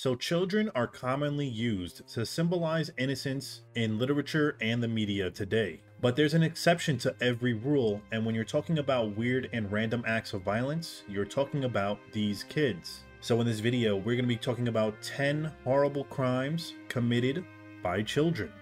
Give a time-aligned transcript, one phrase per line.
[0.00, 5.80] So children are commonly used to symbolize innocence in literature and the media today.
[6.00, 10.04] But there's an exception to every rule, and when you're talking about weird and random
[10.06, 13.00] acts of violence, you're talking about these kids.
[13.20, 17.44] So in this video, we're going to be talking about 10 horrible crimes committed
[17.82, 18.52] by children.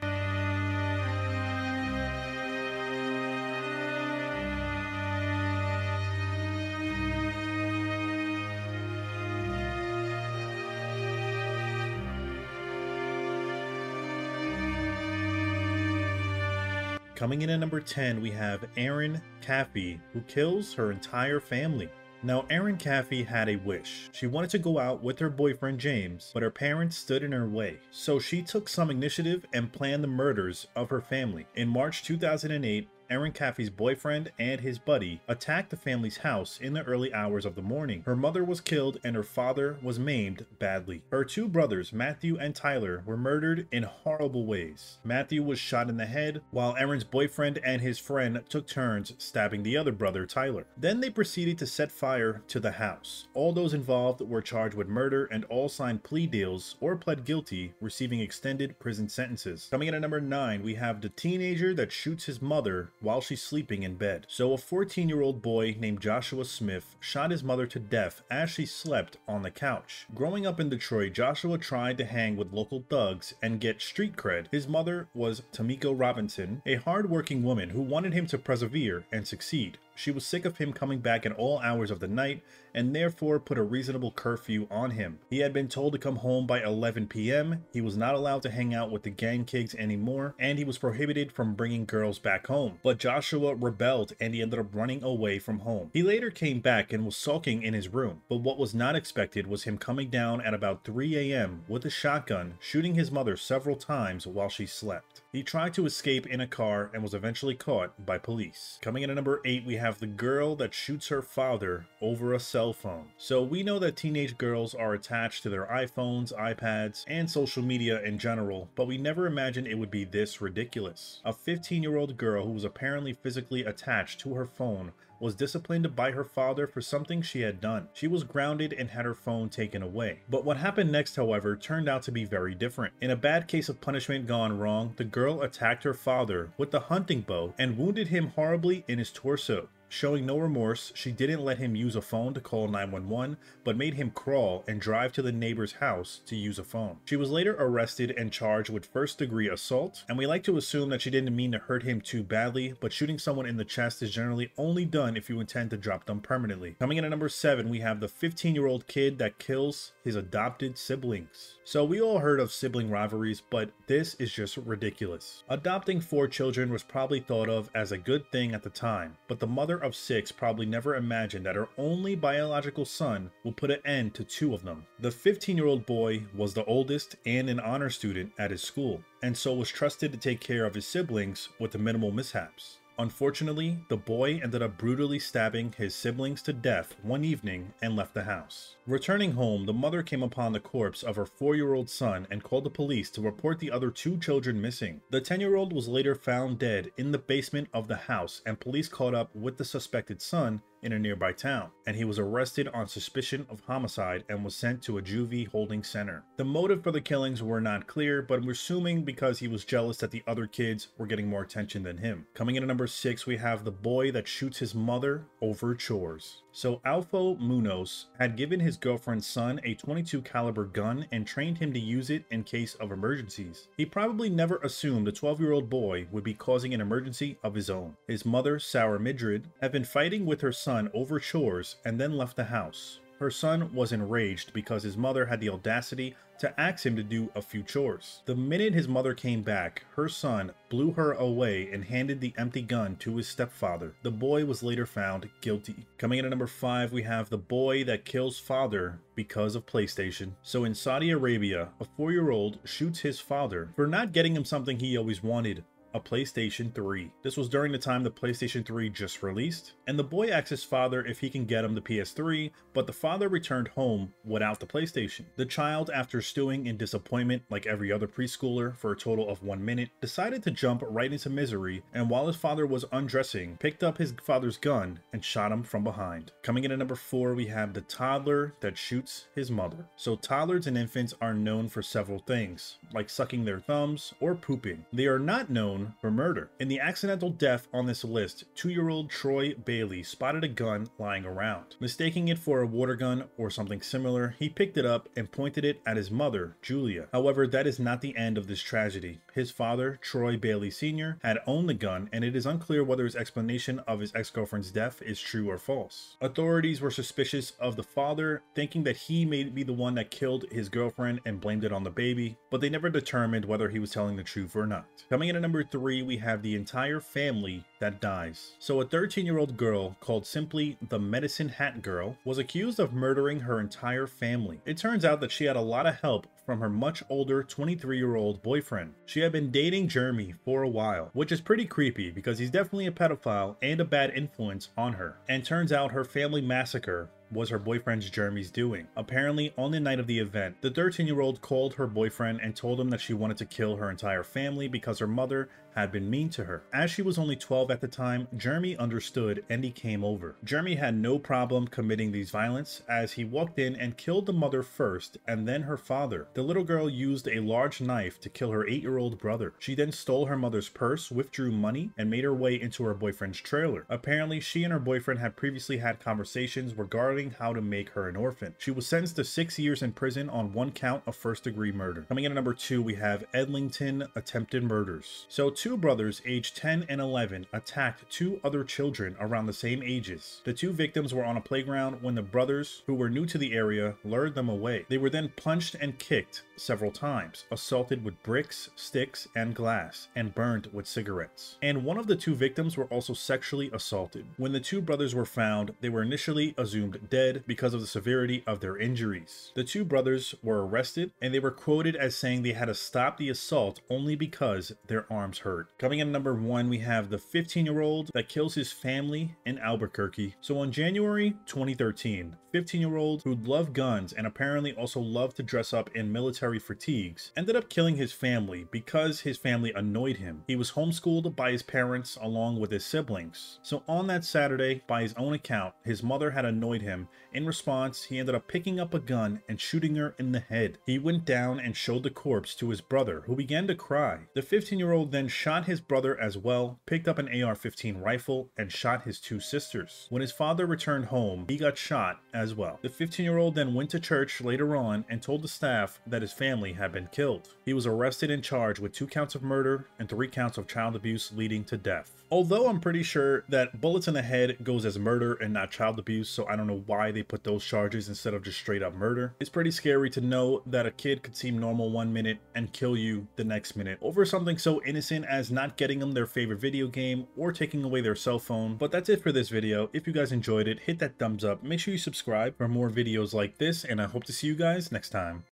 [17.17, 21.89] Coming in at number 10, we have Erin Caffey, who kills her entire family.
[22.23, 24.11] Now, Erin Caffey had a wish.
[24.13, 27.49] She wanted to go out with her boyfriend James, but her parents stood in her
[27.49, 27.79] way.
[27.91, 31.47] So she took some initiative and planned the murders of her family.
[31.55, 36.83] In March 2008, Erin Caffey's boyfriend and his buddy attacked the family's house in the
[36.83, 38.03] early hours of the morning.
[38.07, 41.03] Her mother was killed and her father was maimed badly.
[41.11, 44.99] Her two brothers, Matthew and Tyler, were murdered in horrible ways.
[45.05, 49.63] Matthew was shot in the head, while Erin's boyfriend and his friend took turns stabbing
[49.63, 50.67] the other brother, Tyler.
[50.77, 53.27] Then they proceeded to set fire to the house.
[53.35, 57.75] All those involved were charged with murder and all signed plea deals or pled guilty,
[57.81, 59.69] receiving extended prison sentences.
[59.71, 63.43] Coming in at number 9, we have the teenager that shoots his mother while she's
[63.43, 64.27] sleeping in bed.
[64.29, 68.51] So a 14 year old boy named Joshua Smith shot his mother to death as
[68.51, 70.07] she slept on the couch.
[70.15, 74.47] Growing up in Detroit, Joshua tried to hang with local thugs and get street cred.
[74.51, 79.79] His mother was Tamiko Robinson, a hard-working woman who wanted him to persevere and succeed.
[79.97, 82.43] She was sick of him coming back at all hours of the night
[82.75, 85.19] and therefore put a reasonable curfew on him.
[85.31, 88.51] He had been told to come home by 11 p.m., he was not allowed to
[88.51, 92.47] hang out with the gang kids anymore, and he was prohibited from bringing girls back
[92.47, 92.79] home.
[92.83, 95.91] But Joshua rebelled and he ended up running away from home.
[95.95, 99.47] He later came back and was sulking in his room, but what was not expected
[99.47, 101.63] was him coming down at about 3 a.m.
[101.69, 105.23] with a shotgun, shooting his mother several times while she slept.
[105.33, 108.79] He tried to escape in a car and was eventually caught by police.
[108.83, 112.41] Coming in at number 8, we have the girl that shoots her father over a
[112.41, 113.07] cell phone.
[113.17, 118.03] So we know that teenage girls are attached to their iPhones, iPads, and social media
[118.03, 121.21] in general, but we never imagined it would be this ridiculous.
[121.25, 125.95] A 15 year old girl who was apparently physically attached to her phone was disciplined
[125.97, 127.89] by her father for something she had done.
[127.93, 130.21] She was grounded and had her phone taken away.
[130.29, 132.95] But what happened next, however, turned out to be very different.
[133.01, 136.81] In a bad case of punishment gone wrong, the girl attacked her father with the
[136.81, 139.69] hunting bow and wounded him horribly in his torso.
[139.89, 143.95] Showing no remorse, she didn't let him use a phone to call 911, but made
[143.95, 146.99] him crawl and drive to the neighbor's house to use a phone.
[147.05, 150.91] She was later arrested and charged with first degree assault, and we like to assume
[150.91, 154.03] that she didn't mean to hurt him too badly, but shooting someone in the chest
[154.03, 156.77] is generally only done if you intend to drop them permanently.
[156.79, 160.15] Coming in at number 7, we have the 15 year old kid that kills his
[160.15, 161.57] adopted siblings.
[161.65, 165.43] So we all heard of sibling rivalries, but this is just ridiculous.
[165.49, 169.41] Adopting four children was probably thought of as a good thing at the time, but
[169.41, 173.81] the mother of six probably never imagined that her only biological son would put an
[173.85, 174.87] end to two of them.
[175.01, 179.03] The 15 year old boy was the oldest and an honor student at his school,
[179.25, 182.79] and so was trusted to take care of his siblings with the minimal mishaps.
[182.99, 188.15] Unfortunately, the boy ended up brutally stabbing his siblings to death one evening and left
[188.15, 188.77] the house.
[188.87, 192.43] Returning home, the mother came upon the corpse of her four year old son and
[192.43, 195.03] called the police to report the other two children missing.
[195.11, 198.59] The 10 year old was later found dead in the basement of the house, and
[198.59, 202.69] police caught up with the suspected son in a nearby town, and he was arrested
[202.69, 206.23] on suspicion of homicide and was sent to a juvie holding center.
[206.37, 209.99] The motive for the killings were not clear, but we're assuming because he was jealous
[209.99, 212.27] that the other kids were getting more attention than him.
[212.35, 216.43] Coming in at number 6, we have the boy that shoots his mother over chores.
[216.53, 221.73] So Alfo Munoz had given his girlfriend's son a 22 caliber gun and trained him
[221.75, 223.69] to use it in case of emergencies.
[223.77, 227.55] He probably never assumed the 12 year old boy would be causing an emergency of
[227.55, 227.97] his own.
[228.09, 232.37] His mother, Sarah Midrid, had been fighting with her son over chores and then left
[232.37, 233.01] the house.
[233.19, 237.31] Her son was enraged because his mother had the audacity to ask him to do
[237.35, 238.21] a few chores.
[238.27, 242.61] The minute his mother came back, her son blew her away and handed the empty
[242.61, 243.95] gun to his stepfather.
[244.03, 245.87] The boy was later found guilty.
[245.97, 250.33] Coming in at number 5, we have the boy that kills father because of PlayStation.
[250.43, 254.99] So in Saudi Arabia, a 4-year-old shoots his father for not getting him something he
[254.99, 255.65] always wanted,
[255.97, 257.11] a PlayStation 3.
[257.23, 260.63] This was during the time the PlayStation 3 just released, and the boy asks his
[260.63, 264.67] father if he can get him the PS3, but the father returned home without the
[264.67, 265.25] PlayStation.
[265.37, 269.65] The child, after stewing in disappointment like every other preschooler for a total of one
[269.65, 273.97] minute, decided to jump right into misery, and while his father was undressing, picked up
[273.97, 276.31] his father's gun and shot him from behind.
[276.43, 279.87] Coming in at number 4, we have the toddler that shoots his mother.
[279.97, 284.85] So toddlers and infants are known for several things, like sucking their thumbs or pooping.
[284.93, 286.51] They are not known for murder.
[286.61, 291.77] In the accidental death on this list, two-year-old Troy Bailey spotted a gun lying around.
[291.81, 295.65] Mistaking it for a water gun or something similar, he picked it up and pointed
[295.65, 297.09] it at his mother, Julia.
[297.13, 299.21] However, that is not the end of this tragedy.
[299.35, 303.17] His father, Troy Bailey Sr., had owned the gun, and it is unclear whether his
[303.17, 306.17] explanation of his ex-girlfriend's death is true or false.
[306.21, 310.45] Authorities were suspicious of the father, thinking that he may be the one that killed
[310.51, 313.91] his girlfriend and blamed it on the baby, but they never determined whether he was
[313.91, 314.87] telling the truth or not.
[315.11, 318.53] Coming in at number 3, we have the entire family that dies.
[318.59, 323.61] So a 13-year-old girl called simply the Medicine Hat Girl was accused of murdering her
[323.61, 324.61] entire family.
[324.65, 328.43] It turns out that she had a lot of help from her much older 23-year-old
[328.43, 328.95] boyfriend.
[329.05, 332.87] She had been dating Jeremy for a while, which is pretty creepy because he's definitely
[332.87, 335.17] a pedophile and a bad influence on her.
[335.29, 338.87] And turns out her family massacre was her boyfriend's Jeremy's doing.
[338.97, 342.91] Apparently, on the night of the event, the 13-year-old called her boyfriend and told him
[342.91, 346.45] that she wanted to kill her entire family because her mother had been mean to
[346.45, 346.65] her.
[346.73, 350.37] As she was only 12 at the time, Jeremy understood and he came over.
[350.43, 354.63] Jeremy had no problem committing these violence as he walked in and killed the mother
[354.63, 356.29] first and then her father.
[356.35, 359.53] The little girl used a large knife to kill her 8-year-old brother.
[359.59, 363.41] She then stole her mother's purse, withdrew money, and made her way into her boyfriend's
[363.41, 363.85] trailer.
[363.91, 368.17] Apparently, she and her boyfriend had previously had conversations regarding how to make her an
[368.17, 368.55] orphan.
[368.59, 372.07] She was sentenced to 6 years in prison on one count of first degree murder.
[372.09, 375.27] Coming in at number 2, we have Edlington attempted murders.
[375.29, 380.43] So two brothers aged 10 and 11 attacked two other children around the same ages.
[380.45, 383.55] The two victims were on a playground when the brothers, who were new to the
[383.55, 384.85] area, lured them away.
[384.91, 390.35] They were then punched and kicked several times, assaulted with bricks, sticks, and glass, and
[390.35, 391.57] burned with cigarettes.
[391.63, 394.27] And one of the two victims were also sexually assaulted.
[394.37, 398.43] When the two brothers were found, they were initially assumed dead because of the severity
[398.47, 399.53] of their injuries.
[399.55, 403.17] The two brothers were arrested, and they were quoted as saying they had to stop
[403.17, 405.56] the assault only because their arms hurt.
[405.79, 409.59] Coming in number one, we have the 15 year old that kills his family in
[409.59, 410.35] Albuquerque.
[410.41, 415.43] So on January 2013, 15 year old who loved guns and apparently also loved to
[415.43, 420.43] dress up in military fatigues ended up killing his family because his family annoyed him.
[420.47, 423.59] He was homeschooled by his parents along with his siblings.
[423.63, 427.09] So on that Saturday, by his own account, his mother had annoyed him.
[427.33, 430.79] In response, he ended up picking up a gun and shooting her in the head.
[430.87, 434.21] He went down and showed the corpse to his brother, who began to cry.
[434.35, 438.51] The 15 year old then shot his brother as well, picked up an AR-15 rifle,
[438.59, 440.09] and shot his two sisters.
[440.11, 442.81] When his father returned home, he got shot as well.
[442.83, 446.73] The 15-year-old then went to church later on and told the staff that his family
[446.73, 447.51] had been killed.
[447.65, 450.97] He was arrested and charged with two counts of murder and three counts of child
[450.97, 452.25] abuse leading to death.
[452.29, 456.01] Although I'm pretty sure that bullets in the head goes as murder and not child
[456.01, 458.95] abuse, so I don't know why they put those charges instead of just straight up
[458.95, 459.37] murder.
[459.39, 462.97] It's pretty scary to know that a kid could seem normal one minute and kill
[462.97, 466.87] you the next minute over something so innocent as not getting them their favorite video
[466.87, 468.77] game or taking away their cell phone.
[468.77, 469.91] But that's it for this video.
[469.93, 471.63] If you guys enjoyed it, hit that thumbs up.
[471.63, 474.55] Make sure you subscribe for more videos like this, and I hope to see you
[474.55, 475.45] guys next time.